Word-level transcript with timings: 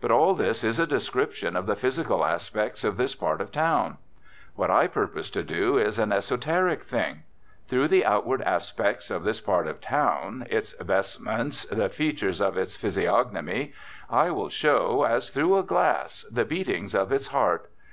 But 0.00 0.12
all 0.12 0.36
this 0.36 0.62
is 0.62 0.78
a 0.78 0.86
description 0.86 1.56
of 1.56 1.66
the 1.66 1.74
physical 1.74 2.24
aspects 2.24 2.84
of 2.84 2.96
this 2.96 3.16
part 3.16 3.40
of 3.40 3.50
town. 3.50 3.96
What 4.54 4.70
I 4.70 4.86
purpose 4.86 5.28
to 5.30 5.42
do 5.42 5.76
is 5.76 5.98
an 5.98 6.12
esoteric 6.12 6.84
thing. 6.84 7.24
Through 7.66 7.88
the 7.88 8.04
outward 8.04 8.42
aspects 8.42 9.10
of 9.10 9.24
this 9.24 9.40
part 9.40 9.66
of 9.66 9.80
town, 9.80 10.46
its 10.50 10.74
vestments, 10.74 11.64
the 11.64 11.88
features 11.88 12.40
of 12.40 12.56
its 12.56 12.76
physiognomy, 12.76 13.72
I 14.08 14.30
will 14.30 14.50
show, 14.50 15.02
as 15.02 15.30
through 15.30 15.58
a 15.58 15.64
glass, 15.64 16.24
the 16.30 16.44
beatings 16.44 16.94
of 16.94 17.10
its 17.10 17.26
heart. 17.26 17.68